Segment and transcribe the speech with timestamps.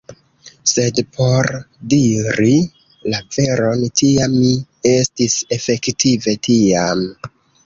[0.69, 1.49] Sed, por
[1.93, 2.55] diri
[3.15, 4.51] la veron, tia mi
[4.95, 7.07] estis efektive tiam!